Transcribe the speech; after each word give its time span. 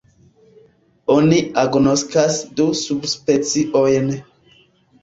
Oni 1.17 1.37
agnoskas 1.65 2.41
du 2.61 2.67
subspeciojn. 2.83 4.15